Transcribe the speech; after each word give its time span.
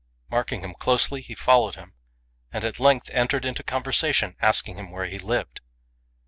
Marking 0.31 0.61
him 0.63 0.73
closely, 0.73 1.21
he 1.21 1.35
followed 1.35 1.75
him, 1.75 1.93
and 2.51 2.65
at 2.65 2.79
length 2.79 3.11
entered 3.13 3.45
into 3.45 3.61
conversation, 3.61 4.35
asking 4.41 4.77
him 4.79 4.89
where 4.89 5.05
he 5.05 5.19
lived. 5.19 5.61